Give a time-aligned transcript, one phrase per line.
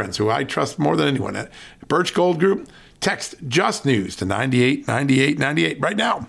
[0.00, 1.52] friends who I trust more than anyone at
[1.86, 2.70] Birch Gold Group.
[3.00, 6.26] Text Just News to 989898 right now.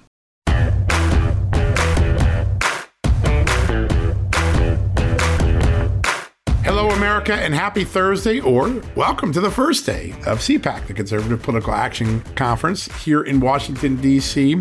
[6.66, 11.42] Hello, America, and happy Thursday, or welcome to the first day of CPAC, the Conservative
[11.42, 14.56] Political Action Conference here in Washington, D.C.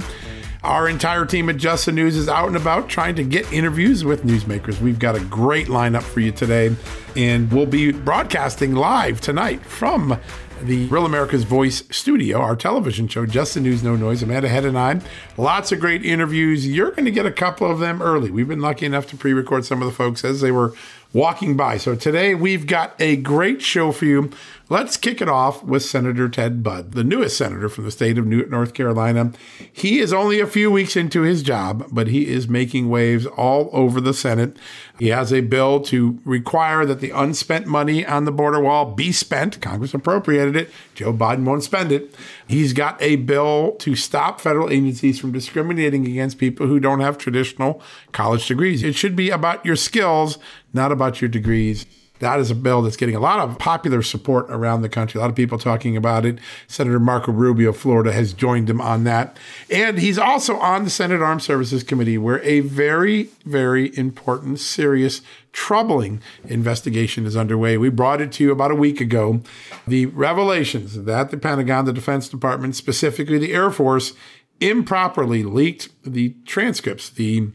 [0.62, 4.04] Our entire team at Just the News is out and about trying to get interviews
[4.04, 4.78] with newsmakers.
[4.78, 6.76] We've got a great lineup for you today,
[7.16, 10.18] and we'll be broadcasting live tonight from
[10.60, 14.22] the Real America's Voice studio, our television show, Just the News, No Noise.
[14.22, 15.00] Amanda Head and I.
[15.38, 16.66] Lots of great interviews.
[16.66, 18.30] You're going to get a couple of them early.
[18.30, 20.74] We've been lucky enough to pre record some of the folks as they were
[21.14, 21.78] walking by.
[21.78, 24.30] So today we've got a great show for you.
[24.70, 28.26] Let's kick it off with Senator Ted Budd, the newest senator from the state of
[28.28, 29.32] North Carolina.
[29.72, 33.68] He is only a few weeks into his job, but he is making waves all
[33.72, 34.56] over the Senate.
[34.96, 39.10] He has a bill to require that the unspent money on the border wall be
[39.10, 39.60] spent.
[39.60, 40.70] Congress appropriated it.
[40.94, 42.14] Joe Biden won't spend it.
[42.46, 47.18] He's got a bill to stop federal agencies from discriminating against people who don't have
[47.18, 47.82] traditional
[48.12, 48.84] college degrees.
[48.84, 50.38] It should be about your skills,
[50.72, 51.86] not about your degrees.
[52.20, 55.18] That is a bill that's getting a lot of popular support around the country.
[55.18, 56.38] A lot of people talking about it.
[56.68, 59.36] Senator Marco Rubio, of Florida, has joined him on that.
[59.70, 65.22] And he's also on the Senate Armed Services Committee, where a very, very important, serious,
[65.52, 67.76] troubling investigation is underway.
[67.76, 69.40] We brought it to you about a week ago.
[69.86, 74.12] The revelations that the Pentagon, the Defense Department, specifically the Air Force,
[74.60, 77.48] improperly leaked the transcripts, the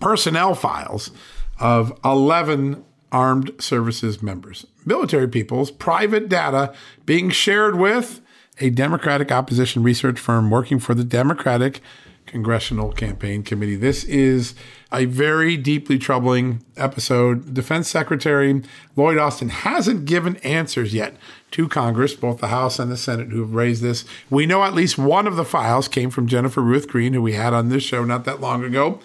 [0.00, 1.10] personnel files
[1.58, 6.74] of 11 armed services members, military people's private data
[7.06, 8.20] being shared with
[8.58, 11.80] a Democratic opposition research firm working for the Democratic
[12.26, 13.76] Congressional Campaign Committee.
[13.76, 14.54] This is
[14.90, 17.52] a very deeply troubling episode.
[17.52, 18.62] Defense Secretary
[18.96, 21.16] Lloyd Austin hasn't given answers yet
[21.50, 24.04] to Congress, both the House and the Senate, who have raised this.
[24.30, 27.34] We know at least one of the files came from Jennifer Ruth Green, who we
[27.34, 29.00] had on this show not that long ago.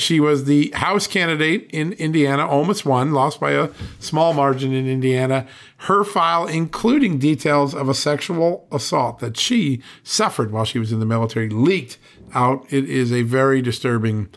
[0.00, 3.68] She was the House candidate in Indiana, almost won, lost by a
[3.98, 5.46] small margin in Indiana.
[5.78, 11.00] Her file, including details of a sexual assault that she suffered while she was in
[11.00, 11.98] the military, leaked
[12.34, 12.66] out.
[12.72, 14.28] It is a very disturbing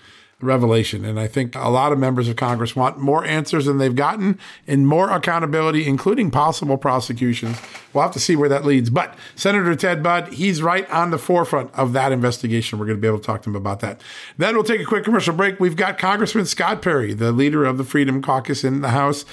[0.43, 1.05] revelation.
[1.05, 4.39] And I think a lot of members of Congress want more answers than they've gotten
[4.67, 7.57] and more accountability, including possible prosecutions.
[7.93, 8.89] We'll have to see where that leads.
[8.89, 12.79] But Senator Ted Budd, he's right on the forefront of that investigation.
[12.79, 14.01] We're going to be able to talk to him about that.
[14.37, 15.59] Then we'll take a quick commercial break.
[15.59, 19.25] We've got Congressman Scott Perry, the leader of the Freedom Caucus in the House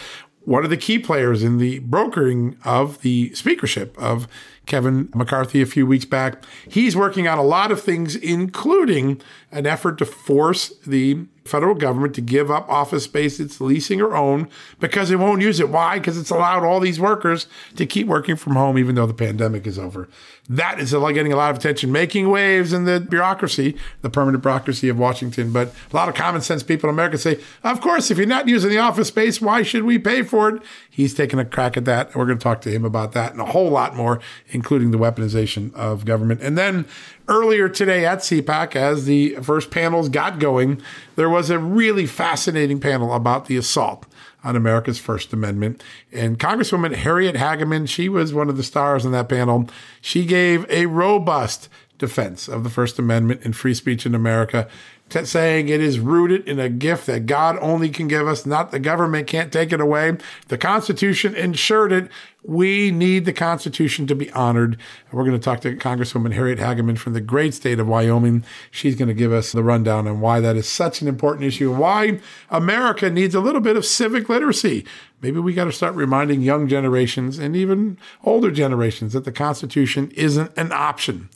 [0.45, 4.27] one of the key players in the brokering of the speakership of
[4.67, 6.45] Kevin McCarthy a few weeks back.
[6.69, 12.15] He's working on a lot of things, including an effort to force the federal government
[12.15, 15.69] to give up office space it's leasing or own because it won't use it.
[15.69, 15.99] Why?
[15.99, 17.47] Because it's allowed all these workers
[17.77, 20.09] to keep working from home even though the pandemic is over.
[20.49, 24.89] That is getting a lot of attention, making waves in the bureaucracy, the permanent bureaucracy
[24.89, 25.53] of Washington.
[25.53, 28.49] But a lot of common sense people in America say, of course, if you're not
[28.49, 30.63] using the office space, why should we pay for it?
[30.91, 32.17] He's taking a crack at that.
[32.17, 34.99] We're going to talk to him about that and a whole lot more, including the
[34.99, 36.41] weaponization of government.
[36.43, 36.85] And then
[37.29, 40.83] earlier today at CPAC, as the first panels got going,
[41.21, 44.07] there was a really fascinating panel about the assault
[44.43, 45.85] on America's First Amendment.
[46.11, 49.69] And Congresswoman Harriet Hageman, she was one of the stars in that panel.
[50.01, 51.69] She gave a robust
[51.99, 54.67] defense of the First Amendment and free speech in America.
[55.11, 58.71] T- saying it is rooted in a gift that God only can give us, not
[58.71, 60.17] the government can't take it away.
[60.49, 62.09] The Constitution ensured it.
[62.43, 64.73] We need the Constitution to be honored.
[64.75, 68.45] And we're going to talk to Congresswoman Harriet Hageman from the great state of Wyoming.
[68.71, 71.75] She's going to give us the rundown on why that is such an important issue,
[71.75, 74.87] why America needs a little bit of civic literacy.
[75.21, 80.11] Maybe we got to start reminding young generations and even older generations that the Constitution
[80.13, 81.29] isn't an option.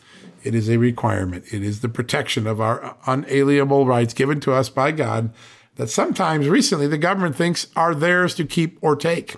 [0.45, 1.47] It is a requirement.
[1.53, 5.33] It is the protection of our unalienable rights given to us by God
[5.77, 9.37] that sometimes recently the government thinks are theirs to keep or take.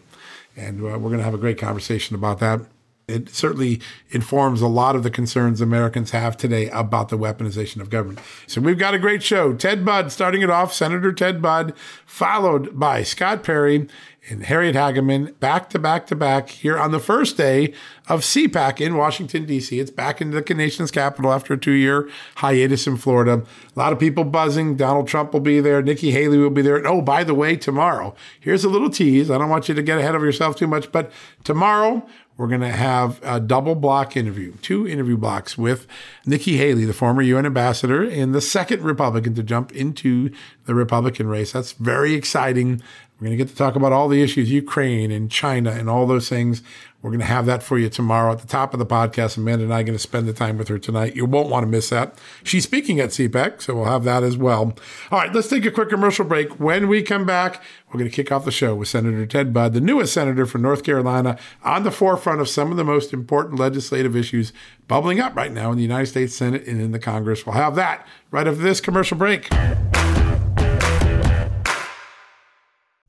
[0.57, 2.61] And uh, we're going to have a great conversation about that.
[3.09, 3.81] It certainly
[4.11, 8.19] informs a lot of the concerns Americans have today about the weaponization of government.
[8.49, 9.55] So we've got a great show.
[9.55, 11.73] Ted Budd starting it off, Senator Ted Budd,
[12.05, 13.87] followed by Scott Perry
[14.29, 17.73] and Harriet Hageman back to back to back here on the first day
[18.09, 19.79] of CPAC in Washington, D.C.
[19.79, 23.45] It's back into the nation's capital after a two year hiatus in Florida.
[23.75, 24.77] A lot of people buzzing.
[24.77, 25.81] Donald Trump will be there.
[25.81, 26.77] Nikki Haley will be there.
[26.77, 29.31] And oh, by the way, tomorrow, here's a little tease.
[29.31, 31.13] I don't want you to get ahead of yourself too much, but
[31.45, 32.05] tomorrow,
[32.37, 35.87] we're going to have a double block interview, two interview blocks with
[36.27, 40.31] Nikki Haley, the former UN ambassador and the second Republican to jump into
[40.67, 41.53] the Republican race.
[41.53, 42.83] That's very exciting.
[43.19, 46.07] We're going to get to talk about all the issues, Ukraine and China and all
[46.07, 46.63] those things.
[47.07, 49.37] We're going to have that for you tomorrow at the top of the podcast.
[49.37, 51.15] Amanda and I are going to spend the time with her tonight.
[51.15, 52.19] You won't want to miss that.
[52.43, 54.77] She's speaking at CPAC, so we'll have that as well.
[55.13, 56.59] All right, let's take a quick commercial break.
[56.59, 57.63] When we come back,
[57.93, 60.63] we're going to kick off the show with Senator Ted Budd, the newest senator from
[60.63, 64.53] North Carolina, on the forefront of some of the most important legislative issues
[64.89, 67.47] bubbling up right now in the United States Senate and in the Congress.
[67.47, 69.49] We'll have that right after this commercial break.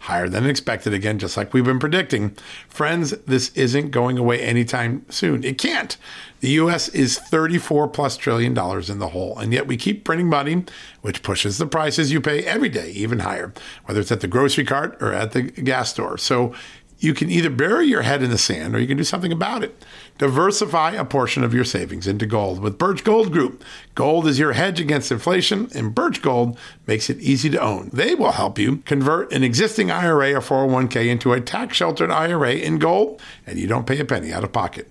[0.00, 2.36] higher than expected again, just like we've been predicting.
[2.68, 5.42] Friends, this isn't going away anytime soon.
[5.44, 5.96] It can't.
[6.40, 10.28] The US is 34 plus trillion dollars in the hole, and yet we keep printing
[10.28, 10.64] money,
[11.00, 13.52] which pushes the prices you pay every day even higher,
[13.86, 16.18] whether it's at the grocery cart or at the gas store.
[16.18, 16.54] So
[16.98, 19.62] you can either bury your head in the sand or you can do something about
[19.62, 19.84] it.
[20.18, 23.62] Diversify a portion of your savings into gold with Birch Gold Group.
[23.94, 27.90] Gold is your hedge against inflation, and Birch Gold makes it easy to own.
[27.92, 32.54] They will help you convert an existing IRA or 401k into a tax sheltered IRA
[32.54, 34.90] in gold, and you don't pay a penny out of pocket.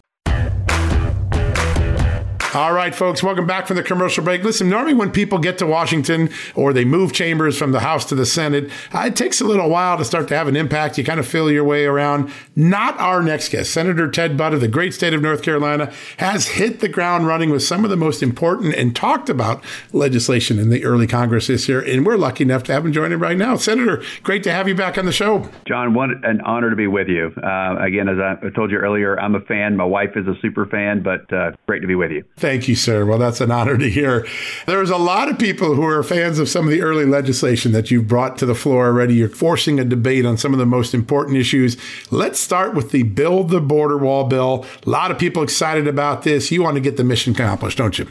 [2.53, 4.43] All right, folks, welcome back from the commercial break.
[4.43, 8.15] Listen, normally when people get to Washington or they move chambers from the House to
[8.15, 10.97] the Senate, uh, it takes a little while to start to have an impact.
[10.97, 12.29] You kind of feel your way around.
[12.53, 13.71] Not our next guest.
[13.71, 17.51] Senator Ted Budd of the great state of North Carolina has hit the ground running
[17.51, 21.69] with some of the most important and talked about legislation in the early Congress this
[21.69, 21.79] year.
[21.79, 23.55] And we're lucky enough to have him join us right now.
[23.55, 25.49] Senator, great to have you back on the show.
[25.69, 27.31] John, what an honor to be with you.
[27.41, 29.77] Uh, again, as I told you earlier, I'm a fan.
[29.77, 32.25] My wife is a super fan, but uh, great to be with you.
[32.41, 33.05] Thank you, sir.
[33.05, 34.27] Well, that's an honor to hear.
[34.65, 37.91] There's a lot of people who are fans of some of the early legislation that
[37.91, 39.13] you've brought to the floor already.
[39.13, 41.77] You're forcing a debate on some of the most important issues.
[42.09, 44.65] Let's start with the Build the Border Wall bill.
[44.83, 46.51] A lot of people excited about this.
[46.51, 48.07] You want to get the mission accomplished, don't you?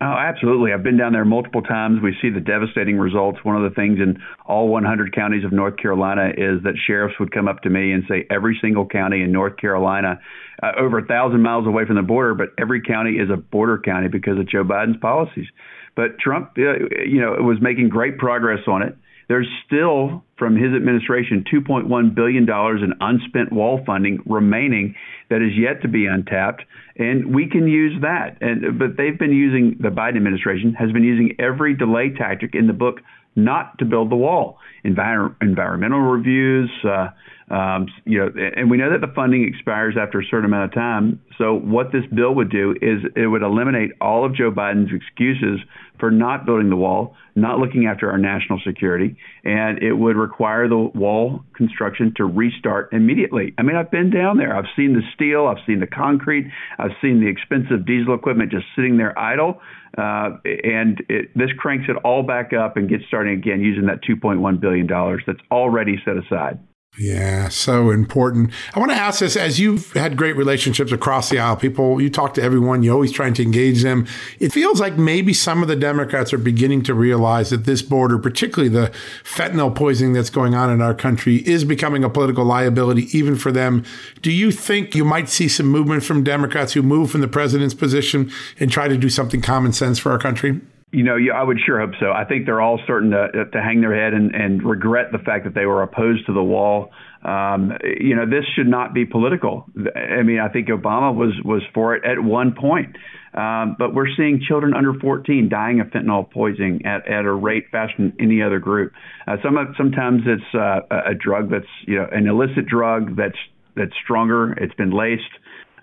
[0.00, 0.72] Oh, absolutely.
[0.72, 2.02] I've been down there multiple times.
[2.02, 3.38] We see the devastating results.
[3.42, 7.32] One of the things in all 100 counties of North Carolina is that sheriffs would
[7.32, 10.20] come up to me and say every single county in North Carolina,
[10.62, 13.78] uh, over a thousand miles away from the border, but every county is a border
[13.78, 15.46] county because of Joe Biden's policies.
[15.94, 18.96] But Trump, uh, you know, was making great progress on it.
[19.28, 24.94] There's still, from his administration, $2.1 billion in unspent wall funding remaining
[25.30, 26.62] that is yet to be untapped,
[26.96, 28.38] and we can use that.
[28.40, 32.68] And but they've been using the Biden administration has been using every delay tactic in
[32.68, 33.00] the book
[33.34, 34.58] not to build the wall.
[34.84, 37.08] Envir- environmental reviews, uh,
[37.48, 40.74] um, you know, and we know that the funding expires after a certain amount of
[40.74, 41.20] time.
[41.38, 45.60] So what this bill would do is it would eliminate all of Joe Biden's excuses
[46.00, 50.68] for not building the wall, not looking after our national security, and it would require
[50.68, 53.54] the wall construction to restart immediately.
[53.58, 54.56] I mean, I've been down there.
[54.56, 58.66] I've seen the steel, I've seen the concrete, I've seen the expensive diesel equipment just
[58.74, 59.60] sitting there idle.
[59.96, 64.02] Uh, and it, this cranks it all back up and gets starting again using that
[64.02, 64.86] $2.1 billion
[65.26, 66.58] that's already set aside.
[66.98, 68.52] Yeah, so important.
[68.74, 72.08] I want to ask this as you've had great relationships across the aisle, people, you
[72.08, 74.06] talk to everyone, you're always trying to engage them.
[74.40, 78.18] It feels like maybe some of the Democrats are beginning to realize that this border,
[78.18, 78.92] particularly the
[79.24, 83.52] fentanyl poisoning that's going on in our country, is becoming a political liability even for
[83.52, 83.84] them.
[84.22, 87.74] Do you think you might see some movement from Democrats who move from the president's
[87.74, 90.62] position and try to do something common sense for our country?
[90.92, 92.12] You know, I would sure hope so.
[92.12, 95.44] I think they're all starting to to hang their head and, and regret the fact
[95.44, 96.90] that they were opposed to the wall.
[97.24, 99.66] Um, you know, this should not be political.
[99.76, 102.96] I mean, I think Obama was was for it at one point,
[103.34, 107.64] um, but we're seeing children under 14 dying of fentanyl poisoning at, at a rate
[107.72, 108.92] faster than any other group.
[109.26, 113.38] Uh, some sometimes it's uh, a drug that's you know an illicit drug that's
[113.74, 114.52] that's stronger.
[114.52, 115.34] It's been laced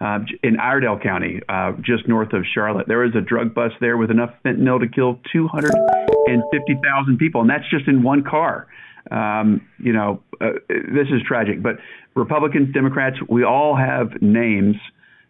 [0.03, 2.88] uh, in Iredell County, uh, just north of Charlotte.
[2.88, 7.69] There was a drug bust there with enough fentanyl to kill 250,000 people, and that's
[7.69, 8.67] just in one car.
[9.12, 11.63] Um, you know, uh, this is tragic.
[11.63, 11.77] But
[12.15, 14.75] Republicans, Democrats, we all have names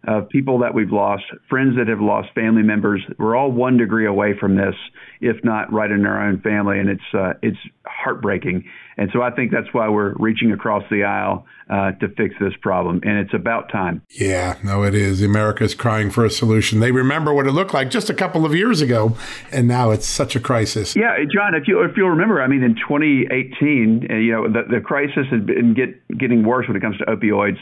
[0.05, 3.01] of people that we've lost, friends that have lost family members.
[3.17, 4.75] We're all one degree away from this,
[5.21, 8.65] if not right in our own family, and it's uh, it's heartbreaking.
[8.97, 12.53] And so I think that's why we're reaching across the aisle uh, to fix this
[12.61, 14.01] problem, and it's about time.
[14.09, 15.21] Yeah, no, it is.
[15.23, 16.79] America's crying for a solution.
[16.79, 19.15] They remember what it looked like just a couple of years ago,
[19.51, 20.95] and now it's such a crisis.
[20.95, 24.63] Yeah, John, if you if you'll remember, I mean, in 2018, uh, you know, the,
[24.69, 27.57] the crisis has been get, getting worse when it comes to opioids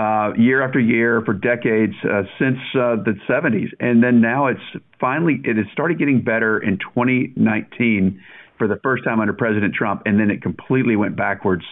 [0.00, 4.60] uh, year after year for decades uh, since uh, the 70s, and then now it's
[4.98, 8.18] finally it has started getting better in 2019
[8.56, 11.64] for the first time under President Trump, and then it completely went backwards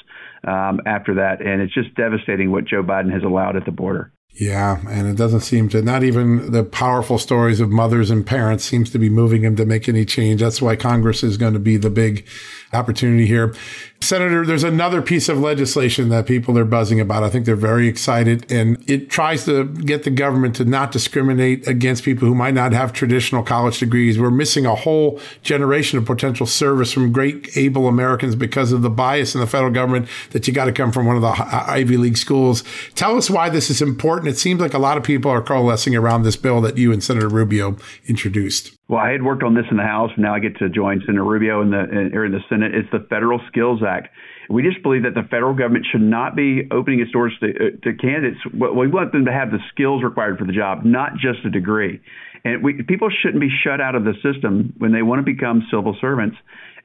[0.46, 4.12] um, after that, and it's just devastating what Joe Biden has allowed at the border.
[4.34, 8.62] Yeah, and it doesn't seem to not even the powerful stories of mothers and parents
[8.64, 10.40] seems to be moving him to make any change.
[10.40, 12.26] That's why Congress is going to be the big
[12.72, 13.54] opportunity here.
[14.00, 17.24] Senator, there's another piece of legislation that people are buzzing about.
[17.24, 21.66] I think they're very excited, and it tries to get the government to not discriminate
[21.66, 24.18] against people who might not have traditional college degrees.
[24.18, 28.90] We're missing a whole generation of potential service from great, able Americans because of the
[28.90, 31.96] bias in the federal government that you got to come from one of the Ivy
[31.96, 32.62] League schools.
[32.94, 34.28] Tell us why this is important.
[34.28, 37.02] It seems like a lot of people are coalescing around this bill that you and
[37.02, 38.77] Senator Rubio introduced.
[38.88, 40.10] Well, I had worked on this in the House.
[40.14, 42.74] And now I get to join Senator Rubio in the in, or in the Senate.
[42.74, 44.08] It's the Federal Skills Act.
[44.48, 47.76] We just believe that the federal government should not be opening its doors to, uh,
[47.84, 48.40] to candidates.
[48.54, 52.00] We want them to have the skills required for the job, not just a degree.
[52.44, 55.66] And we, people shouldn't be shut out of the system when they want to become
[55.70, 56.36] civil servants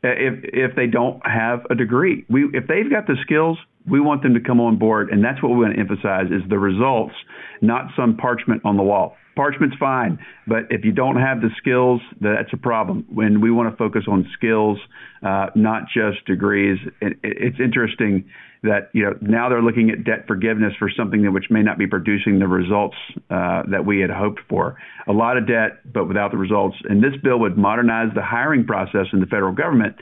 [0.03, 2.25] uh, if if they don't have a degree.
[2.29, 3.57] We if they've got the skills,
[3.89, 6.43] we want them to come on board, and that's what we want to emphasize: is
[6.49, 7.15] the results,
[7.61, 9.15] not some parchment on the wall.
[9.35, 13.05] Parchment's fine, but if you don't have the skills, that's a problem.
[13.13, 14.77] When we want to focus on skills,
[15.23, 16.77] uh, not just degrees.
[17.01, 18.25] It, it's interesting
[18.63, 21.77] that you know now they're looking at debt forgiveness for something that which may not
[21.77, 22.95] be producing the results
[23.29, 24.77] uh, that we had hoped for.
[25.07, 26.77] A lot of debt, but without the results.
[26.89, 29.95] And this bill would modernize the hiring process in the federal government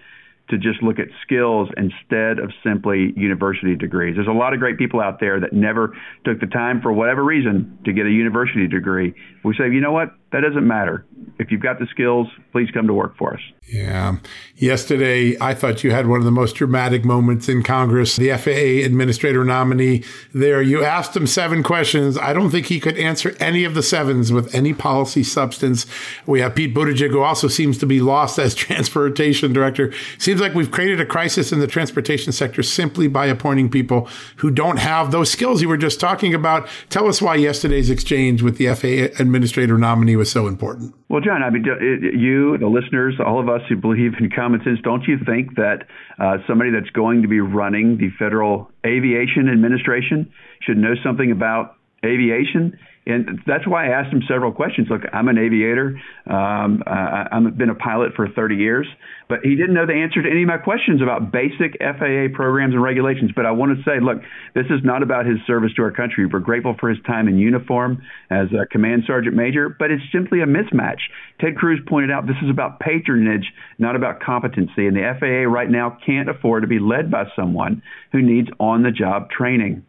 [0.52, 4.16] to just look at skills instead of simply university degrees.
[4.16, 7.24] There's a lot of great people out there that never took the time for whatever
[7.24, 9.14] reason to get a university degree.
[9.44, 10.14] We say, you know what?
[10.32, 11.06] That doesn't matter.
[11.40, 13.42] If you've got the skills, please come to work for us.
[13.68, 14.18] Yeah.
[14.56, 18.16] Yesterday, I thought you had one of the most dramatic moments in Congress.
[18.16, 22.18] The FAA administrator nominee there, you asked him seven questions.
[22.18, 25.86] I don't think he could answer any of the sevens with any policy substance.
[26.26, 29.94] We have Pete Buttigieg, who also seems to be lost as transportation director.
[30.18, 34.08] Seems like we've created a crisis in the transportation sector simply by appointing people
[34.38, 36.68] who don't have those skills you were just talking about.
[36.90, 40.94] Tell us why yesterday's exchange with the FAA administrator nominee was so important?
[41.10, 44.78] Well, John, I mean, you, the listeners, all of us who believe in common sense,
[44.84, 45.88] don't you think that
[46.20, 51.76] uh, somebody that's going to be running the Federal Aviation Administration should know something about
[52.06, 52.78] aviation?
[53.06, 54.88] And that's why I asked him several questions.
[54.90, 56.00] Look, I'm an aviator.
[56.30, 58.88] Um, I've been a pilot for 30 years,
[59.28, 62.76] but he didn't know the answer to any of my questions about basic FAA programs
[62.76, 63.32] and regulations.
[63.36, 64.22] But I want to say, look,
[64.54, 66.28] this is not about his service to our country.
[66.28, 70.42] We're grateful for his time in uniform as a command sergeant major, but it's simply
[70.42, 71.02] a mismatch.
[71.40, 74.86] Ted Cruz pointed out this is about patronage, not about competency.
[74.86, 77.82] And the FAA right now can't afford to be led by someone
[78.12, 79.86] who needs on the job training.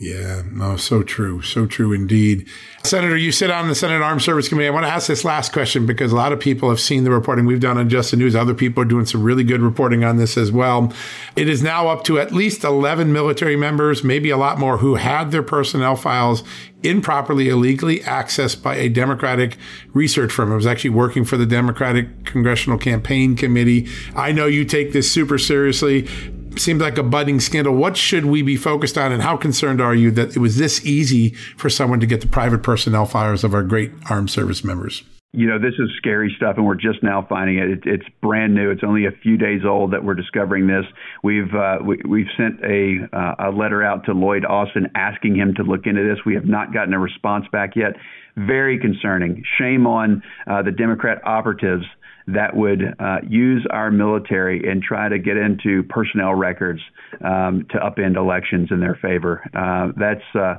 [0.00, 1.42] Yeah, no, so true.
[1.42, 2.48] So true indeed.
[2.84, 4.66] Senator, you sit on the Senate Armed Service Committee.
[4.66, 7.10] I want to ask this last question because a lot of people have seen the
[7.10, 8.34] reporting we've done on Just the News.
[8.34, 10.90] Other people are doing some really good reporting on this as well.
[11.36, 14.94] It is now up to at least 11 military members, maybe a lot more, who
[14.94, 16.44] had their personnel files
[16.82, 19.58] improperly, illegally accessed by a Democratic
[19.92, 20.50] research firm.
[20.50, 23.86] I was actually working for the Democratic Congressional Campaign Committee.
[24.16, 26.08] I know you take this super seriously
[26.56, 27.74] seems like a budding scandal.
[27.74, 30.84] What should we be focused on, and how concerned are you that it was this
[30.84, 35.02] easy for someone to get the private personnel files of our great armed service members?
[35.32, 37.70] You know, this is scary stuff, and we're just now finding it.
[37.70, 38.70] it it's brand new.
[38.70, 40.84] It's only a few days old that we're discovering this.
[41.22, 45.54] We've uh, we, have sent a uh, a letter out to Lloyd Austin asking him
[45.54, 46.18] to look into this.
[46.26, 47.92] We have not gotten a response back yet.
[48.36, 49.44] Very concerning.
[49.56, 51.84] Shame on uh, the Democrat operatives
[52.34, 56.80] that would uh, use our military and try to get into personnel records
[57.24, 59.42] um, to upend elections in their favor.
[59.54, 60.56] Uh, that's uh,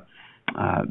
[0.58, 0.84] uh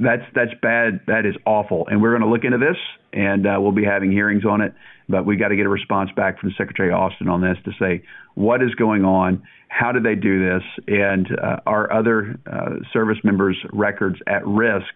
[0.00, 1.00] that's that's bad.
[1.06, 1.86] That is awful.
[1.88, 2.76] And we're going to look into this,
[3.12, 4.74] and uh, we'll be having hearings on it.
[5.08, 8.04] But we got to get a response back from Secretary Austin on this to say
[8.34, 12.38] what is going on, how did they do this, and uh, are other
[12.92, 14.94] service members' records at risk?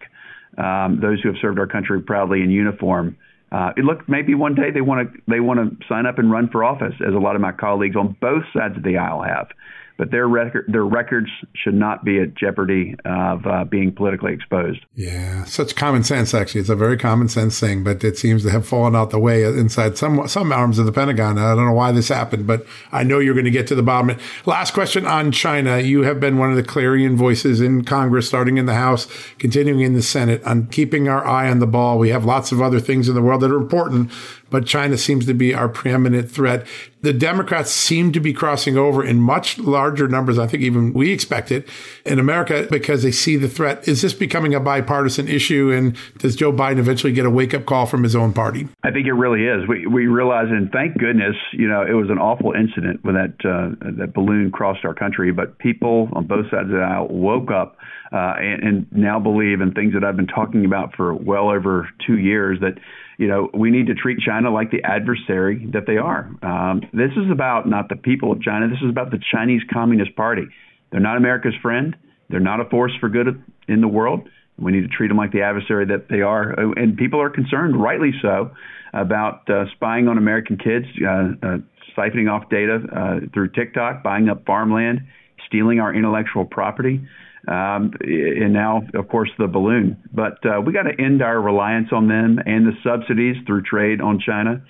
[0.57, 3.17] Um, those who have served our country proudly in uniform
[3.51, 6.49] uh, look, maybe one day they want to they want to sign up and run
[6.49, 9.47] for office, as a lot of my colleagues on both sides of the aisle have
[9.97, 14.85] but their record their records should not be at jeopardy of uh, being politically exposed.
[14.95, 16.33] Yeah, such common sense.
[16.33, 19.19] Actually, it's a very common sense thing, but it seems to have fallen out the
[19.19, 21.37] way inside some some arms of the Pentagon.
[21.37, 23.83] I don't know why this happened, but I know you're going to get to the
[23.83, 24.17] bottom.
[24.45, 25.79] Last question on China.
[25.79, 29.07] You have been one of the clarion voices in Congress, starting in the House,
[29.39, 31.97] continuing in the Senate, on keeping our eye on the ball.
[31.97, 34.11] We have lots of other things in the world that are important,
[34.55, 36.65] but China seems to be our preeminent threat.
[37.01, 41.11] The Democrats seem to be crossing over in much larger numbers, I think even we
[41.11, 41.67] expected
[42.05, 43.85] in America, because they see the threat.
[43.85, 45.73] Is this becoming a bipartisan issue?
[45.73, 48.69] And does Joe Biden eventually get a wake up call from his own party?
[48.81, 49.67] I think it really is.
[49.67, 53.35] We, we realize, and thank goodness, you know, it was an awful incident when that,
[53.43, 57.51] uh, that balloon crossed our country, but people on both sides of the aisle woke
[57.51, 57.75] up
[58.13, 61.89] uh, and, and now believe in things that I've been talking about for well over
[62.07, 62.75] two years that
[63.17, 66.29] you know, we need to treat China like the adversary that they are.
[66.41, 68.67] Um, this is about not the people of China.
[68.67, 70.43] This is about the Chinese Communist Party.
[70.91, 71.95] They're not America's friend.
[72.29, 74.27] They're not a force for good in the world.
[74.57, 76.51] We need to treat them like the adversary that they are.
[76.77, 78.51] And people are concerned, rightly so,
[78.93, 81.57] about uh, spying on American kids, uh, uh,
[81.97, 85.01] siphoning off data uh, through TikTok, buying up farmland,
[85.45, 87.05] stealing our intellectual property
[87.47, 89.97] um, and now, of course, the balloon.
[90.13, 94.01] But uh, we got to end our reliance on them and the subsidies through trade
[94.01, 94.63] on China.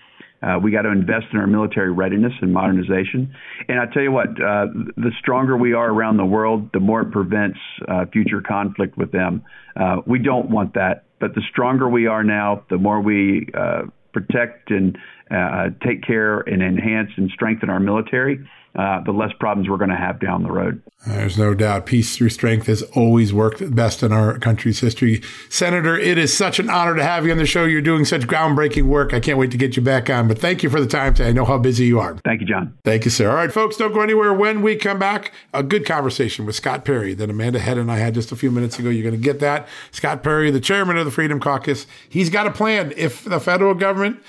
[0.44, 3.34] Uh, we got to invest in our military readiness and modernization.
[3.68, 7.02] And I tell you what, uh, the stronger we are around the world, the more
[7.02, 7.58] it prevents
[7.88, 9.44] uh, future conflict with them.
[9.76, 11.06] Uh, we don't want that.
[11.20, 13.84] But the stronger we are now, the more we uh,
[14.14, 14.98] protect and
[15.32, 19.90] uh, take care and enhance and strengthen our military, uh, the less problems we're going
[19.90, 20.82] to have down the road.
[21.08, 21.86] There's no doubt.
[21.86, 25.22] Peace through strength has always worked best in our country's history.
[25.50, 27.64] Senator, it is such an honor to have you on the show.
[27.66, 29.14] You're doing such groundbreaking work.
[29.14, 30.28] I can't wait to get you back on.
[30.28, 31.30] But thank you for the time today.
[31.30, 32.18] I know how busy you are.
[32.26, 32.78] Thank you, John.
[32.84, 33.30] Thank you, sir.
[33.30, 34.34] All right, folks, don't go anywhere.
[34.34, 37.98] When we come back, a good conversation with Scott Perry that Amanda Head and I
[37.98, 38.90] had just a few minutes ago.
[38.90, 39.68] You're going to get that.
[39.92, 42.94] Scott Perry, the chairman of the Freedom Caucus, he's got a plan.
[42.98, 44.22] If the federal government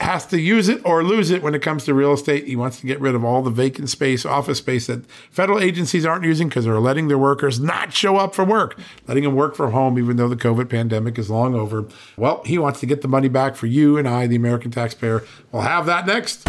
[0.00, 2.46] has to use it or lose it when it comes to real estate.
[2.46, 6.06] He wants to get rid of all the vacant space, office space that federal agencies
[6.06, 9.54] aren't using because they're letting their workers not show up for work, letting them work
[9.54, 11.86] from home, even though the COVID pandemic is long over.
[12.16, 15.22] Well, he wants to get the money back for you and I, the American taxpayer.
[15.52, 16.48] We'll have that next.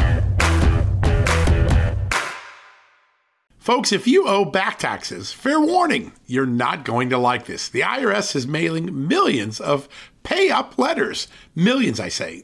[3.59, 7.69] Folks, if you owe back taxes, fair warning, you're not going to like this.
[7.69, 9.87] The IRS is mailing millions of
[10.23, 11.27] pay up letters.
[11.53, 12.43] Millions, I say.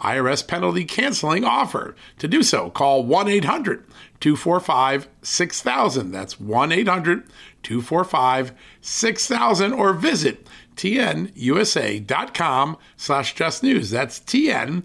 [0.00, 1.96] IRS penalty canceling offer.
[2.18, 3.84] To do so, call 1 800
[4.20, 6.10] 245 6000.
[6.10, 7.24] That's 1 800
[7.62, 13.90] 245 6000 or visit tnusa.com slash just news.
[13.90, 14.82] That's tnusa.com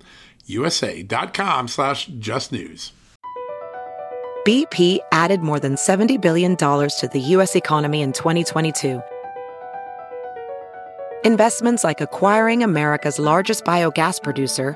[1.67, 2.91] slash just news.
[4.45, 7.55] BP added more than $70 billion to the U.S.
[7.55, 9.01] economy in 2022.
[11.23, 14.75] Investments like acquiring America's largest biogas producer,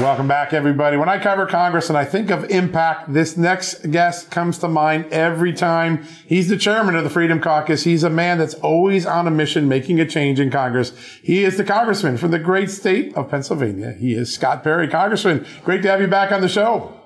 [0.00, 0.96] Welcome back, everybody.
[0.96, 5.04] When I cover Congress and I think of impact, this next guest comes to mind
[5.12, 6.04] every time.
[6.26, 7.84] He's the chairman of the Freedom Caucus.
[7.84, 10.96] He's a man that's always on a mission making a change in Congress.
[11.22, 13.92] He is the congressman from the great state of Pennsylvania.
[13.92, 14.88] He is Scott Perry.
[14.88, 16.98] Congressman, great to have you back on the show.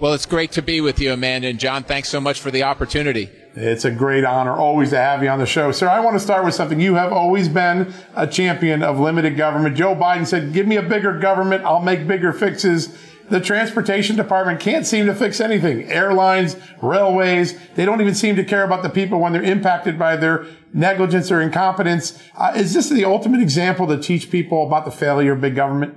[0.00, 1.82] Well, it's great to be with you, Amanda and John.
[1.82, 3.28] Thanks so much for the opportunity.
[3.58, 5.72] It's a great honor always to have you on the show.
[5.72, 6.78] Sir, I want to start with something.
[6.78, 9.76] You have always been a champion of limited government.
[9.76, 11.64] Joe Biden said, give me a bigger government.
[11.64, 12.94] I'll make bigger fixes.
[13.30, 15.84] The transportation department can't seem to fix anything.
[15.84, 20.16] Airlines, railways, they don't even seem to care about the people when they're impacted by
[20.16, 22.22] their negligence or incompetence.
[22.36, 25.96] Uh, is this the ultimate example to teach people about the failure of big government?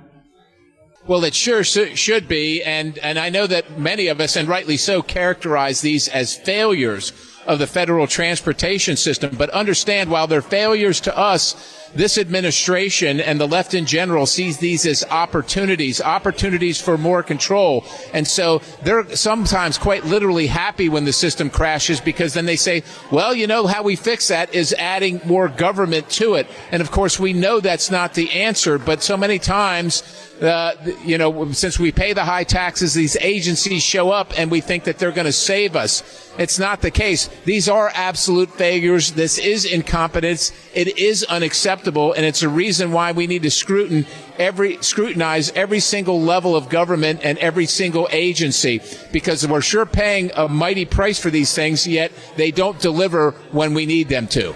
[1.06, 4.76] Well, it sure should be, and and I know that many of us, and rightly
[4.76, 7.12] so, characterize these as failures
[7.50, 9.34] of the federal transportation system.
[9.36, 14.58] But understand, while they're failures to us, this administration and the left in general sees
[14.58, 17.84] these as opportunities, opportunities for more control.
[18.14, 22.84] And so they're sometimes quite literally happy when the system crashes because then they say,
[23.10, 26.46] well, you know, how we fix that is adding more government to it.
[26.70, 30.72] And of course, we know that's not the answer, but so many times, uh,
[31.04, 34.84] you know, since we pay the high taxes, these agencies show up and we think
[34.84, 36.32] that they're going to save us.
[36.38, 37.28] It's not the case.
[37.44, 39.12] These are absolute failures.
[39.12, 40.52] This is incompetence.
[40.72, 44.06] It is unacceptable, and it's a reason why we need to
[44.38, 48.80] every scrutinize every single level of government and every single agency
[49.12, 53.74] because we're sure paying a mighty price for these things, yet they don't deliver when
[53.74, 54.54] we need them to.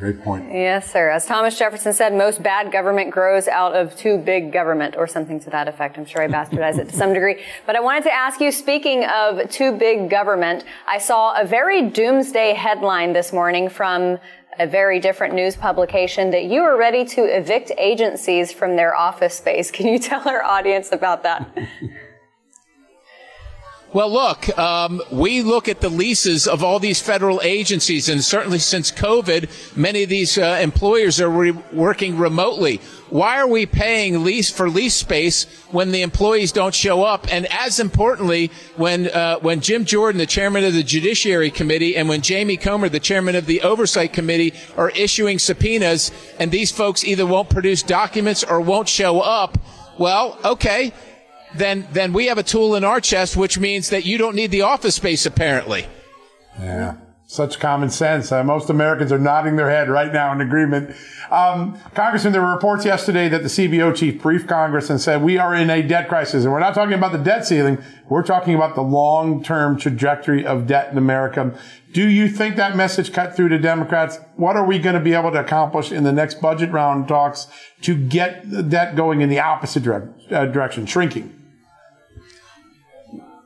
[0.00, 0.50] Great point.
[0.50, 1.10] Yes, sir.
[1.10, 5.38] As Thomas Jefferson said, most bad government grows out of too big government, or something
[5.40, 5.98] to that effect.
[5.98, 7.44] I'm sure I bastardized it to some degree.
[7.66, 11.90] But I wanted to ask you, speaking of too big government, I saw a very
[11.90, 14.18] doomsday headline this morning from
[14.58, 19.34] a very different news publication that you are ready to evict agencies from their office
[19.34, 19.70] space.
[19.70, 21.46] Can you tell our audience about that?
[23.92, 28.60] Well, look, um, we look at the leases of all these federal agencies, and certainly
[28.60, 32.80] since COVID, many of these uh, employers are re- working remotely.
[33.08, 37.26] Why are we paying lease for lease space when the employees don't show up?
[37.32, 42.08] And as importantly, when uh, when Jim Jordan, the chairman of the Judiciary Committee, and
[42.08, 47.02] when Jamie Comer, the chairman of the Oversight Committee, are issuing subpoenas, and these folks
[47.02, 49.58] either won't produce documents or won't show up.
[49.98, 50.94] Well, okay,
[51.54, 54.50] then then we have a tool in our chest, which means that you don't need
[54.50, 55.86] the office space apparently.
[56.58, 56.96] Yeah.
[57.30, 58.32] Such common sense.
[58.32, 60.96] Uh, most Americans are nodding their head right now in agreement.
[61.30, 65.38] Um, Congressman, there were reports yesterday that the CBO chief briefed Congress and said we
[65.38, 67.78] are in a debt crisis, and we're not talking about the debt ceiling.
[68.08, 71.56] We're talking about the long-term trajectory of debt in America.
[71.92, 74.18] Do you think that message cut through to Democrats?
[74.34, 77.46] What are we going to be able to accomplish in the next budget round talks
[77.82, 81.39] to get the debt going in the opposite dire- uh, direction, shrinking?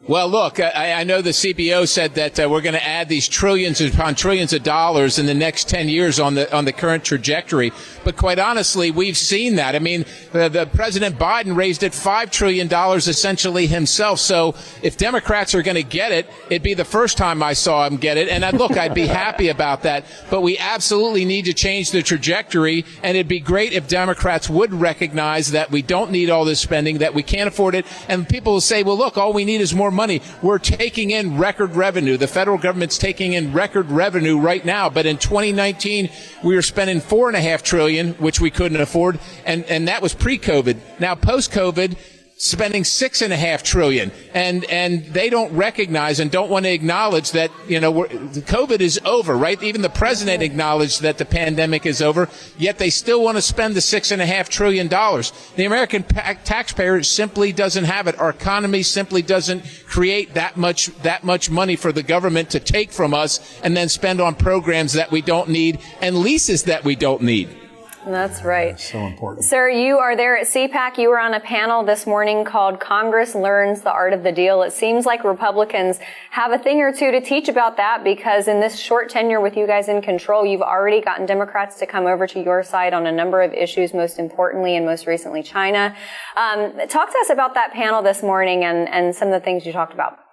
[0.06, 3.26] Well, look, I, I, know the CBO said that uh, we're going to add these
[3.26, 7.06] trillions upon trillions of dollars in the next 10 years on the on the current
[7.06, 7.72] trajectory.
[8.04, 9.74] But quite honestly, we've seen that.
[9.74, 14.18] I mean, the, the President Biden raised it $5 trillion essentially himself.
[14.18, 17.86] So if Democrats are going to get it, it'd be the first time I saw
[17.86, 18.28] him get it.
[18.28, 20.04] And I'd, look, I'd be happy about that.
[20.28, 22.84] But we absolutely need to change the trajectory.
[23.02, 26.98] And it'd be great if Democrats would recognize that we don't need all this spending,
[26.98, 27.86] that we can't afford it.
[28.06, 30.22] And people will say, well, look, all we need is more money.
[30.42, 32.16] We're taking in record revenue.
[32.16, 34.90] The federal government's taking in record revenue right now.
[34.90, 36.10] But in 2019,
[36.42, 39.18] we were spending four and a half trillion, which we couldn't afford.
[39.44, 40.76] And, and that was pre-COVID.
[41.00, 41.96] Now post-COVID,
[42.36, 44.10] spending six and a half trillion.
[44.32, 49.00] And and they don't recognize and don't want to acknowledge that you know covid is
[49.04, 49.62] over right?
[49.62, 53.74] Even the president acknowledged that the pandemic is over yet they still want to spend
[53.74, 55.32] the six and a half trillion dollars.
[55.56, 58.18] The american pa- taxpayer simply doesn't have it.
[58.18, 62.90] Our economy simply doesn't create that much that much money for the government to take
[62.90, 66.96] from us and then spend on programs that we don't need and leases that we
[66.96, 67.63] don't need
[68.06, 68.78] that's right.
[68.78, 69.44] So important.
[69.44, 70.98] Sir, you are there at CPAC.
[70.98, 74.62] You were on a panel this morning called Congress Learns the Art of the Deal.
[74.62, 75.98] It seems like Republicans
[76.30, 79.56] have a thing or two to teach about that because in this short tenure with
[79.56, 83.06] you guys in control, you've already gotten Democrats to come over to your side on
[83.06, 85.94] a number of issues, most importantly and most recently China.
[86.36, 89.64] Um, talk to us about that panel this morning and, and some of the things
[89.64, 90.23] you talked about.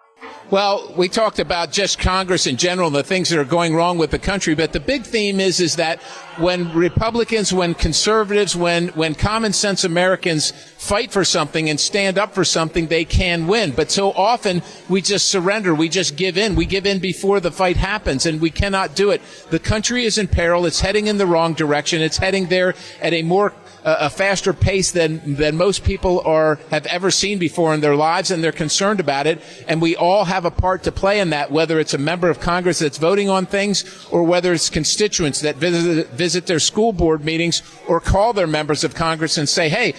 [0.52, 3.98] Well, we talked about just Congress in general and the things that are going wrong
[3.98, 6.02] with the country, but the big theme is is that
[6.38, 12.34] when Republicans, when conservatives, when when common sense Americans fight for something and stand up
[12.34, 13.72] for something, they can win.
[13.72, 17.52] But so often we just surrender, we just give in, we give in before the
[17.52, 19.22] fight happens, and we cannot do it.
[19.52, 22.02] The country is in peril; it's heading in the wrong direction.
[22.02, 23.54] It's heading there at a more
[23.84, 28.32] a faster pace than than most people are have ever seen before in their lives,
[28.32, 29.42] and they're concerned about it.
[29.68, 32.40] And we all have a part to play in that, whether it's a member of
[32.40, 37.26] Congress that's voting on things, or whether it's constituents that visit visit their school board
[37.26, 39.94] meetings, or call their members of Congress and say, "Hey."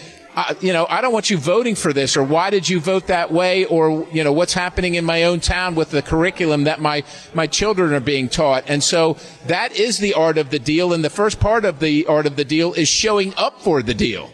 [0.61, 3.31] You know, I don't want you voting for this, or why did you vote that
[3.31, 7.05] way, or you know, what's happening in my own town with the curriculum that my
[7.35, 8.64] my children are being taught.
[8.66, 10.92] And so that is the art of the deal.
[10.92, 13.95] And the first part of the art of the deal is showing up for the
[13.95, 14.31] deal.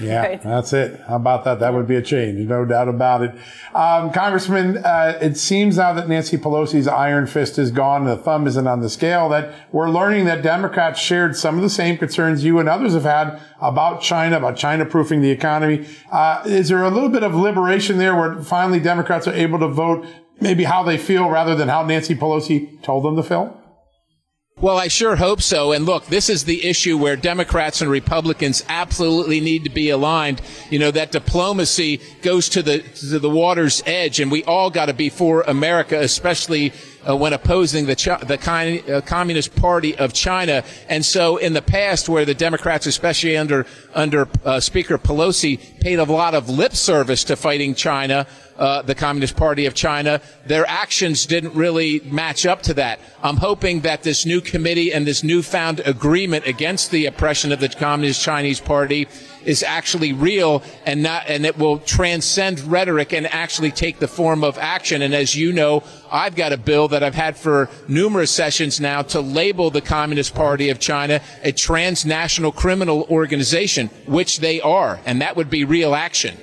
[0.00, 0.42] Yeah, right.
[0.42, 1.00] that's it.
[1.06, 1.60] How about that?
[1.60, 3.34] That would be a change, no doubt about it.
[3.74, 8.22] Um, Congressman, uh, it seems now that Nancy Pelosi's iron fist is gone, and the
[8.22, 11.98] thumb isn't on the scale, that we're learning that Democrats shared some of the same
[11.98, 15.86] concerns you and others have had about China, about China proofing the economy.
[16.10, 19.68] Uh, is there a little bit of liberation there where finally Democrats are able to
[19.68, 20.06] vote
[20.40, 23.61] maybe how they feel rather than how Nancy Pelosi told them to feel?
[24.62, 25.72] Well, I sure hope so.
[25.72, 30.40] And look, this is the issue where Democrats and Republicans absolutely need to be aligned.
[30.70, 34.86] You know, that diplomacy goes to the, to the water's edge and we all got
[34.86, 36.72] to be for America, especially
[37.08, 40.64] uh, when opposing the, Ch- the uh, Communist Party of China.
[40.88, 45.98] And so in the past, where the Democrats, especially under, under uh, Speaker Pelosi, paid
[45.98, 50.64] a lot of lip service to fighting China, uh, the Communist Party of China, their
[50.68, 53.00] actions didn't really match up to that.
[53.22, 57.68] I'm hoping that this new committee and this newfound agreement against the oppression of the
[57.68, 59.08] Communist Chinese Party
[59.44, 64.44] is actually real and not, and it will transcend rhetoric and actually take the form
[64.44, 65.02] of action.
[65.02, 69.02] And as you know, I've got a bill that I've had for numerous sessions now
[69.02, 75.00] to label the Communist Party of China a transnational criminal organization, which they are.
[75.06, 76.36] And that would be real action.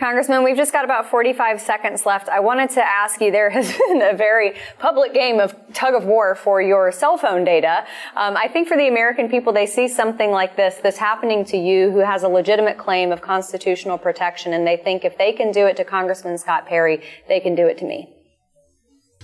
[0.00, 2.30] Congressman, we've just got about 45 seconds left.
[2.30, 6.06] I wanted to ask you, there has been a very public game of tug of
[6.06, 7.84] war for your cell phone data.
[8.16, 11.58] Um, I think for the American people, they see something like this, this happening to
[11.58, 15.52] you who has a legitimate claim of constitutional protection, and they think if they can
[15.52, 18.08] do it to Congressman Scott Perry, they can do it to me.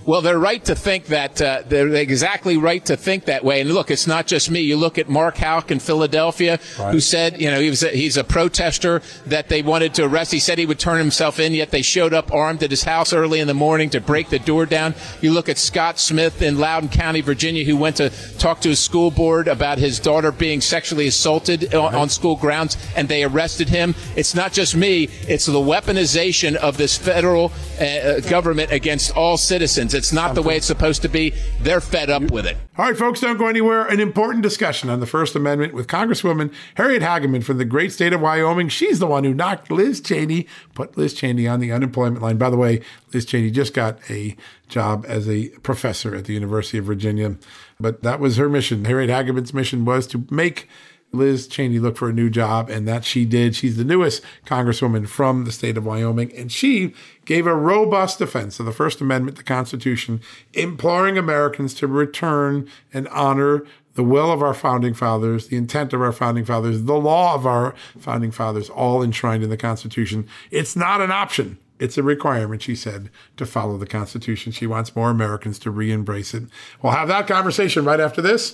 [0.07, 3.59] Well, they're right to think that uh, they're exactly right to think that way.
[3.59, 4.61] And look, it's not just me.
[4.61, 6.93] You look at Mark Houck in Philadelphia, right.
[6.93, 10.31] who said, you know, he was a, he's a protester that they wanted to arrest.
[10.31, 13.11] He said he would turn himself in, yet they showed up armed at his house
[13.11, 14.95] early in the morning to break the door down.
[15.19, 18.79] You look at Scott Smith in Loudoun County, Virginia, who went to talk to his
[18.79, 21.93] school board about his daughter being sexually assaulted right.
[21.93, 23.93] on school grounds, and they arrested him.
[24.15, 29.96] It's not just me; it's the weaponization of this federal uh, government against all citizens.
[29.97, 31.33] It's not the way it's supposed to be.
[31.59, 32.55] They're fed up with it.
[32.77, 33.85] All right, folks, don't go anywhere.
[33.87, 38.13] An important discussion on the First Amendment with Congresswoman Harriet Hageman from the great state
[38.13, 38.69] of Wyoming.
[38.69, 42.37] She's the one who knocked Liz Cheney, put Liz Cheney on the unemployment line.
[42.37, 42.81] By the way,
[43.13, 44.35] Liz Cheney just got a
[44.69, 47.35] job as a professor at the University of Virginia.
[47.79, 48.85] But that was her mission.
[48.85, 50.69] Harriet Hageman's mission was to make
[51.17, 53.55] Liz Cheney look for a new job, and that she did.
[53.55, 56.93] She's the newest congresswoman from the state of Wyoming, and she
[57.25, 60.21] gave a robust defense of the First Amendment, the Constitution,
[60.53, 66.01] imploring Americans to return and honor the will of our founding fathers, the intent of
[66.01, 70.27] our founding fathers, the law of our founding fathers, all enshrined in the Constitution.
[70.51, 71.57] It's not an option.
[71.79, 74.51] It's a requirement, she said, to follow the Constitution.
[74.51, 76.43] She wants more Americans to re embrace it.
[76.81, 78.53] We'll have that conversation right after this.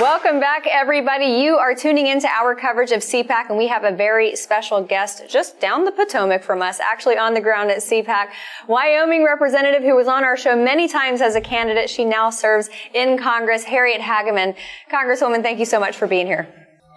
[0.00, 1.26] Welcome back, everybody.
[1.26, 5.22] You are tuning into our coverage of CPAC, and we have a very special guest
[5.28, 8.30] just down the Potomac from us, actually on the ground at CPAC.
[8.66, 11.88] Wyoming representative who was on our show many times as a candidate.
[11.88, 14.56] She now serves in Congress, Harriet Hageman.
[14.90, 16.48] Congresswoman, thank you so much for being here.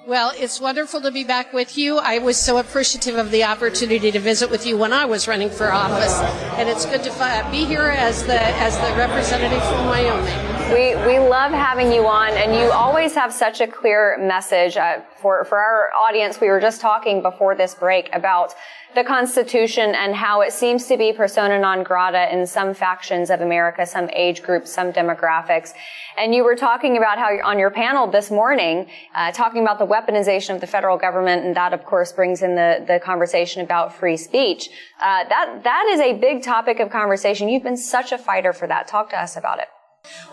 [0.07, 1.99] Well, it's wonderful to be back with you.
[1.99, 5.51] I was so appreciative of the opportunity to visit with you when I was running
[5.51, 6.19] for office,
[6.57, 10.57] and it's good to be here as the as the representative from Wyoming.
[10.73, 14.75] We, we love having you on, and you always have such a clear message.
[14.75, 18.53] Uh, for, for our audience, we were just talking before this break about
[18.93, 23.39] the Constitution and how it seems to be persona non grata in some factions of
[23.39, 25.71] America, some age groups, some demographics.
[26.17, 29.80] And you were talking about how you're on your panel this morning, uh, talking about
[29.80, 33.62] the weaponization of the federal government, and that, of course, brings in the, the conversation
[33.62, 34.67] about free speech.
[34.99, 37.47] Uh, that that is a big topic of conversation.
[37.47, 38.89] You've been such a fighter for that.
[38.89, 39.67] Talk to us about it.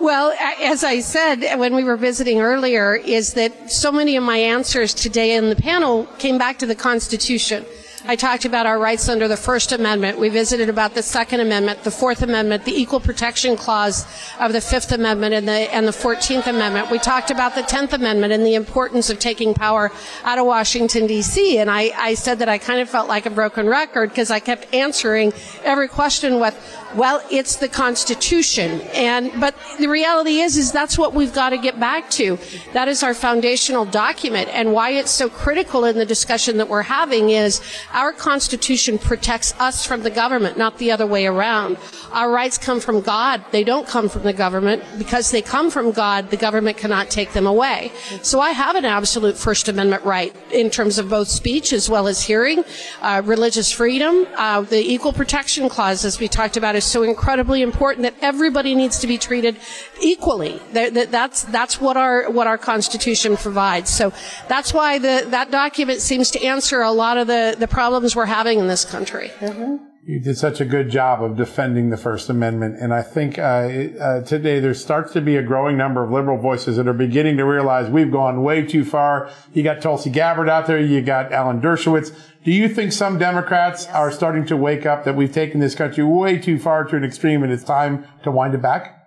[0.00, 4.38] Well, as I said when we were visiting earlier, is that so many of my
[4.38, 7.64] answers today in the panel came back to the Constitution.
[8.06, 10.18] I talked about our rights under the First Amendment.
[10.18, 14.04] We visited about the Second Amendment, the Fourth Amendment, the Equal Protection Clause
[14.38, 16.90] of the Fifth Amendment and the, and the Fourteenth Amendment.
[16.90, 19.90] We talked about the Tenth Amendment and the importance of taking power
[20.22, 21.56] out of Washington, D.C.
[21.56, 24.38] And I, I said that I kind of felt like a broken record because I
[24.38, 26.54] kept answering every question with,
[26.94, 28.82] well, it's the Constitution.
[28.92, 32.38] And, but the reality is, is that's what we've got to get back to.
[32.74, 34.50] That is our foundational document.
[34.52, 37.62] And why it's so critical in the discussion that we're having is
[37.94, 41.78] our Constitution protects us from the government, not the other way around.
[42.10, 43.44] Our rights come from God.
[43.52, 44.82] They don't come from the government.
[44.98, 47.92] Because they come from God, the government cannot take them away.
[48.22, 52.08] So I have an absolute First Amendment right in terms of both speech as well
[52.08, 52.64] as hearing,
[53.00, 57.62] uh, religious freedom, uh, the Equal Protection Clause, as we talked about, is so incredibly
[57.62, 59.56] important that everybody needs to be treated
[60.02, 60.60] equally.
[60.72, 63.88] That's, that's what our, what our Constitution provides.
[63.88, 64.12] So
[64.48, 67.83] that's why the, that document seems to answer a lot of the, the problems
[68.16, 69.30] we're having in this country.
[69.40, 69.76] Mm-hmm.
[70.06, 72.76] You did such a good job of defending the First Amendment.
[72.78, 76.36] And I think uh, uh, today there starts to be a growing number of liberal
[76.36, 79.30] voices that are beginning to realize we've gone way too far.
[79.54, 80.78] You got Tulsi Gabbard out there.
[80.78, 82.14] You got Alan Dershowitz.
[82.44, 86.04] Do you think some Democrats are starting to wake up that we've taken this country
[86.04, 89.03] way too far to an extreme and it's time to wind it back?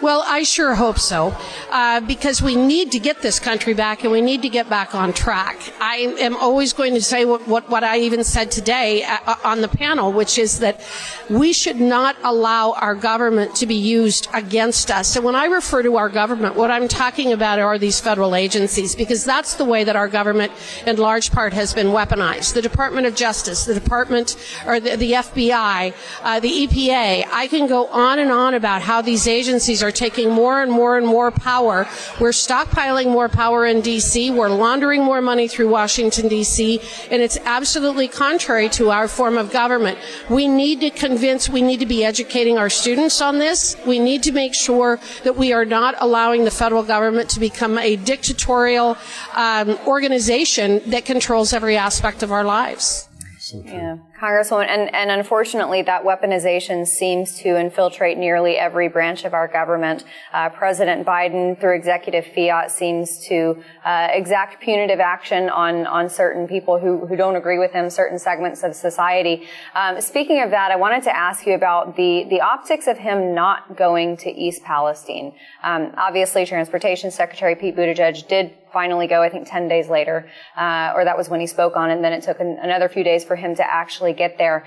[0.00, 1.36] Well, I sure hope so,
[1.70, 4.94] uh, because we need to get this country back and we need to get back
[4.94, 5.58] on track.
[5.80, 9.60] I am always going to say what, what, what I even said today uh, on
[9.60, 10.80] the panel, which is that
[11.28, 15.16] we should not allow our government to be used against us.
[15.16, 18.94] And when I refer to our government, what I'm talking about are these federal agencies,
[18.94, 20.52] because that's the way that our government,
[20.86, 22.54] in large part, has been weaponized.
[22.54, 27.24] The Department of Justice, the Department, or the, the FBI, uh, the EPA.
[27.32, 30.70] I can go on and on about how these agencies are are taking more and
[30.70, 31.88] more and more power.
[32.20, 34.30] We're stockpiling more power in D.C.
[34.30, 36.80] We're laundering more money through Washington, D.C.
[37.10, 39.98] And it's absolutely contrary to our form of government.
[40.28, 43.76] We need to convince, we need to be educating our students on this.
[43.86, 47.78] We need to make sure that we are not allowing the federal government to become
[47.78, 48.96] a dictatorial
[49.34, 53.08] um, organization that controls every aspect of our lives.
[53.38, 53.96] So yeah.
[54.20, 60.04] Congresswoman, and, and unfortunately, that weaponization seems to infiltrate nearly every branch of our government.
[60.32, 66.48] Uh, President Biden, through executive fiat, seems to uh, exact punitive action on on certain
[66.48, 69.46] people who who don't agree with him, certain segments of society.
[69.74, 73.34] Um, speaking of that, I wanted to ask you about the the optics of him
[73.34, 75.32] not going to East Palestine.
[75.62, 79.22] Um, obviously, Transportation Secretary Pete Buttigieg did finally go.
[79.22, 81.90] I think ten days later, uh, or that was when he spoke on.
[81.90, 84.66] And then it took an, another few days for him to actually get there.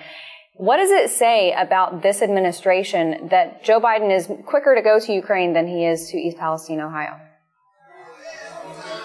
[0.56, 5.14] What does it say about this administration that Joe Biden is quicker to go to
[5.14, 7.20] Ukraine than he is to East Palestine, Ohio?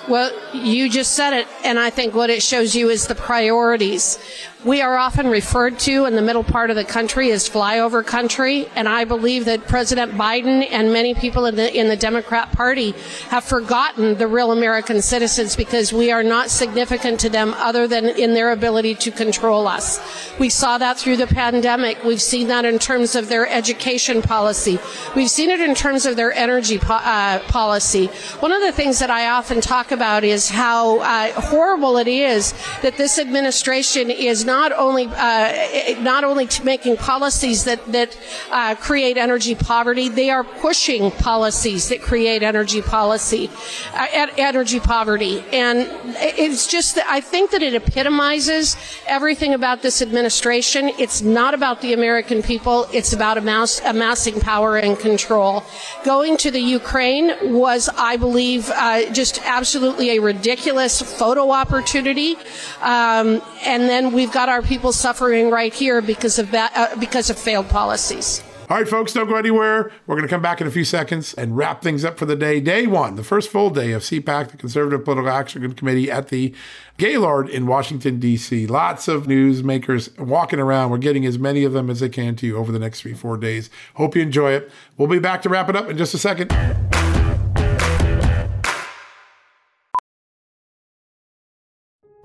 [0.08, 4.18] Well, you just said it, and I think what it shows you is the priorities.
[4.64, 8.68] We are often referred to in the middle part of the country as flyover country,
[8.74, 12.92] and I believe that President Biden and many people in the in the Democrat Party
[13.28, 18.06] have forgotten the real American citizens because we are not significant to them other than
[18.06, 20.00] in their ability to control us.
[20.40, 22.02] We saw that through the pandemic.
[22.02, 24.78] We've seen that in terms of their education policy.
[25.14, 28.06] We've seen it in terms of their energy po- uh, policy.
[28.40, 32.54] One of the things that I often talk about is how uh, horrible it is
[32.80, 38.16] that this administration is not only uh, not only making policies that that
[38.50, 43.50] uh, create energy poverty, they are pushing policies that create energy policy,
[43.92, 44.06] uh,
[44.38, 48.76] energy poverty, and it's just that I think that it epitomizes
[49.06, 50.90] everything about this administration.
[50.98, 52.86] It's not about the American people.
[52.92, 55.64] It's about amass, amassing power and control.
[56.04, 62.36] Going to the Ukraine was, I believe, uh, just absolutely a ridiculous photo opportunity,
[62.80, 67.30] um, and then we've got our people suffering right here because of that, uh, because
[67.30, 68.44] of failed policies.
[68.68, 69.90] All right, folks, don't go anywhere.
[70.06, 72.36] We're going to come back in a few seconds and wrap things up for the
[72.36, 72.60] day.
[72.60, 76.54] Day one, the first full day of CPAC, the Conservative Political Action Committee at the
[76.98, 78.66] Gaylord in Washington, D.C.
[78.66, 80.90] Lots of newsmakers walking around.
[80.90, 83.14] We're getting as many of them as they can to you over the next three,
[83.14, 83.70] four days.
[83.94, 84.70] Hope you enjoy it.
[84.98, 86.52] We'll be back to wrap it up in just a second.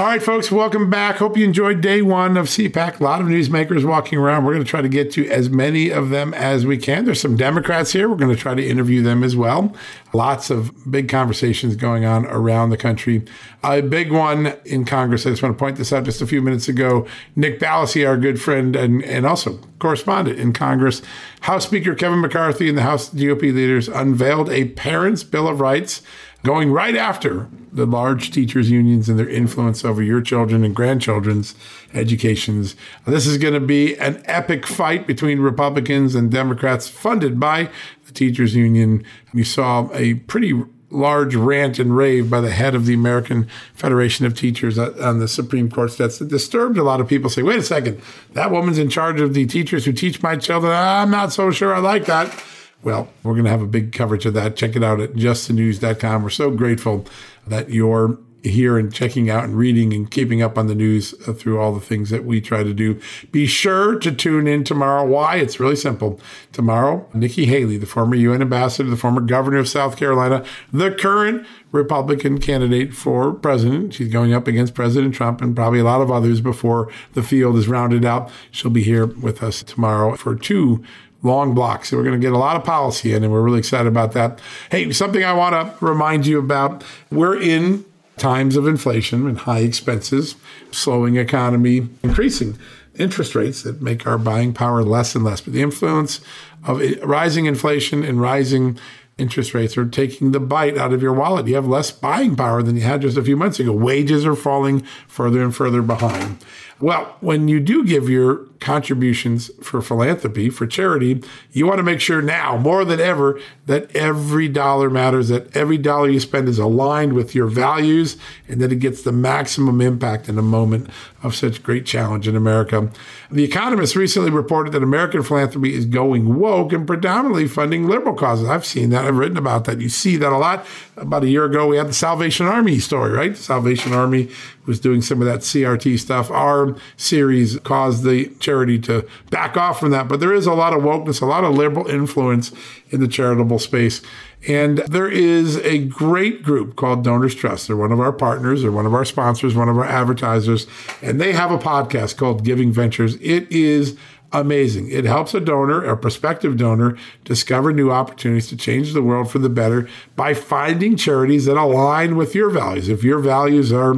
[0.00, 1.16] All right, folks, welcome back.
[1.16, 3.00] Hope you enjoyed day one of CPAC.
[3.00, 4.46] A lot of newsmakers walking around.
[4.46, 7.04] We're going to try to get to as many of them as we can.
[7.04, 8.08] There's some Democrats here.
[8.08, 9.76] We're going to try to interview them as well.
[10.14, 13.26] Lots of big conversations going on around the country.
[13.62, 15.26] A big one in Congress.
[15.26, 17.06] I just want to point this out just a few minutes ago.
[17.36, 21.02] Nick Ballasy, our good friend and, and also correspondent in Congress,
[21.42, 26.00] House Speaker Kevin McCarthy and the House GOP leaders unveiled a Parents' Bill of Rights
[26.42, 31.54] going right after the large teachers unions and their influence over your children and grandchildren's
[31.94, 32.76] educations.
[33.06, 37.70] This is going to be an epic fight between Republicans and Democrats funded by
[38.06, 39.04] the teachers union.
[39.32, 40.62] You saw a pretty
[40.92, 45.28] large rant and rave by the head of the American Federation of Teachers on the
[45.28, 47.30] Supreme Court that's disturbed a lot of people.
[47.30, 48.02] Say, wait a second,
[48.32, 50.72] that woman's in charge of the teachers who teach my children.
[50.72, 52.44] I'm not so sure I like that.
[52.82, 54.56] Well, we're going to have a big coverage of that.
[54.56, 56.22] Check it out at justthenews.com.
[56.22, 57.06] We're so grateful
[57.46, 61.60] that you're here and checking out and reading and keeping up on the news through
[61.60, 63.00] all the things that we try to do.
[63.32, 65.04] Be sure to tune in tomorrow.
[65.04, 65.36] Why?
[65.36, 66.20] It's really simple.
[66.52, 71.46] Tomorrow, Nikki Haley, the former UN ambassador, the former governor of South Carolina, the current
[71.72, 73.94] Republican candidate for president.
[73.94, 77.56] She's going up against President Trump and probably a lot of others before the field
[77.56, 78.30] is rounded out.
[78.50, 80.82] She'll be here with us tomorrow for two
[81.22, 81.90] long blocks.
[81.90, 84.12] So we're going to get a lot of policy in, and we're really excited about
[84.12, 84.40] that.
[84.70, 87.84] Hey, something I want to remind you about we're in
[88.16, 90.36] times of inflation and high expenses,
[90.70, 92.58] slowing economy, increasing
[92.96, 95.40] interest rates that make our buying power less and less.
[95.40, 96.20] But the influence
[96.64, 98.78] of rising inflation and rising
[99.16, 101.46] interest rates are taking the bite out of your wallet.
[101.46, 103.72] You have less buying power than you had just a few months ago.
[103.72, 106.44] Wages are falling further and further behind.
[106.80, 112.00] Well, when you do give your contributions for philanthropy, for charity, you want to make
[112.00, 116.58] sure now, more than ever, that every dollar matters, that every dollar you spend is
[116.58, 118.16] aligned with your values,
[118.48, 120.88] and that it gets the maximum impact in a moment
[121.22, 122.90] of such great challenge in America.
[123.30, 128.48] The Economist recently reported that American philanthropy is going woke and predominantly funding liberal causes.
[128.48, 129.04] I've seen that.
[129.04, 129.80] I've written about that.
[129.80, 130.66] You see that a lot.
[130.96, 133.34] About a year ago, we had the Salvation Army story, right?
[133.34, 134.30] The Salvation Army
[134.66, 136.30] was doing some of that CRT stuff.
[136.30, 140.72] Our series caused the charity to back off from that, but there is a lot
[140.72, 142.50] of wokeness, a lot of liberal influence
[142.90, 144.02] in the charitable space.
[144.48, 147.68] And there is a great group called Donors Trust.
[147.68, 150.66] They're one of our partners, they're one of our sponsors, one of our advertisers,
[151.00, 153.14] and they have a podcast called Giving Ventures.
[153.20, 153.96] It is
[154.32, 154.90] amazing.
[154.90, 159.38] It helps a donor, a prospective donor, discover new opportunities to change the world for
[159.38, 162.88] the better by finding charities that align with your values.
[162.88, 163.96] If your values are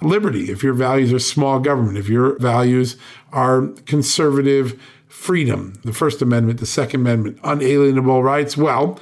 [0.00, 2.96] liberty, if your values are small government, if your values
[3.32, 8.98] are conservative freedom, the First Amendment, the Second Amendment, unalienable rights, well,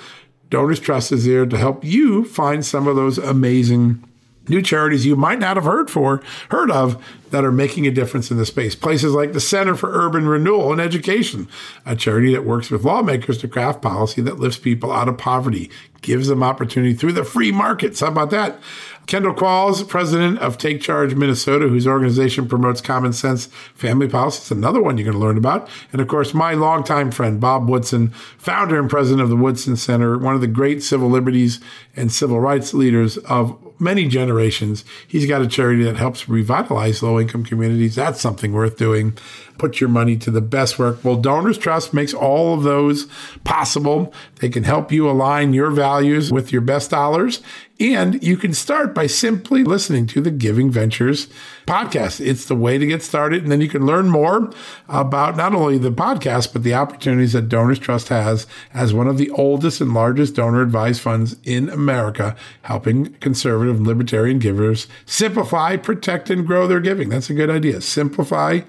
[0.51, 4.05] Donors Trust is there to help you find some of those amazing
[4.49, 8.31] new charities you might not have heard for heard of that are making a difference
[8.31, 8.75] in the space.
[8.75, 11.49] Places like the Center for Urban Renewal and Education,
[11.87, 15.71] a charity that works with lawmakers to craft policy that lifts people out of poverty,
[16.03, 18.01] gives them opportunity through the free markets.
[18.01, 18.59] How about that?
[19.07, 24.39] Kendall Qualls, president of Take Charge Minnesota, whose organization promotes common sense family policy.
[24.39, 25.69] It's another one you're going to learn about.
[25.93, 30.17] And of course, my longtime friend, Bob Woodson, founder and president of the Woodson Center,
[30.17, 31.59] one of the great civil liberties
[31.97, 34.85] and civil rights leaders of many generations.
[35.09, 37.95] He's got a charity that helps revitalize low income communities.
[37.95, 39.17] That's something worth doing.
[39.61, 41.05] Put your money to the best work.
[41.05, 43.07] Well, Donors Trust makes all of those
[43.45, 44.11] possible.
[44.37, 47.43] They can help you align your values with your best dollars.
[47.79, 51.29] And you can start by simply listening to the Giving Ventures
[51.67, 52.25] podcast.
[52.25, 53.43] It's the way to get started.
[53.43, 54.51] And then you can learn more
[54.89, 59.19] about not only the podcast, but the opportunities that Donors Trust has as one of
[59.19, 65.77] the oldest and largest donor advised funds in America, helping conservative and libertarian givers simplify,
[65.77, 67.09] protect, and grow their giving.
[67.11, 67.81] That's a good idea.
[67.81, 68.61] Simplify,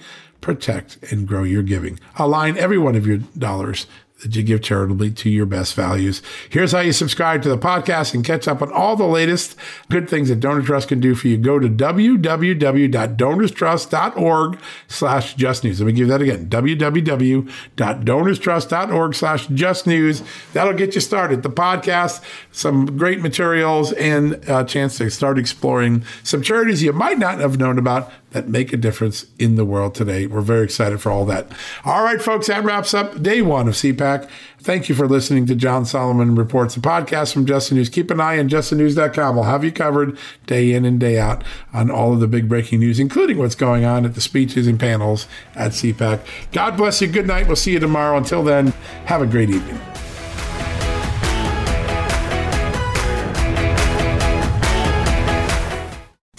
[0.41, 1.99] protect, and grow your giving.
[2.17, 3.87] Align every one of your dollars
[4.21, 6.21] that you give charitably to your best values.
[6.49, 9.57] Here's how you subscribe to the podcast and catch up on all the latest
[9.89, 11.37] good things that Donor Trust can do for you.
[11.37, 15.79] Go to www.donorstrust.org slash just news.
[15.79, 16.45] Let me give that again.
[16.47, 20.21] www.donorstrust.org slash just news.
[20.53, 21.43] That'll get you started.
[21.43, 22.21] The podcast,
[22.51, 27.57] some great materials and a chance to start exploring some charities you might not have
[27.57, 30.25] known about that make a difference in the world today.
[30.25, 31.47] We're very excited for all that.
[31.85, 34.29] All right, folks, that wraps up day one of CPAC.
[34.59, 37.89] Thank you for listening to John Solomon Reports, a podcast from Just the News.
[37.89, 39.35] Keep an eye on justthenews.com.
[39.35, 42.79] We'll have you covered day in and day out on all of the big breaking
[42.79, 46.19] news, including what's going on at the speeches and panels at CPAC.
[46.51, 47.07] God bless you.
[47.07, 47.47] Good night.
[47.47, 48.17] We'll see you tomorrow.
[48.17, 48.67] Until then,
[49.05, 49.79] have a great evening.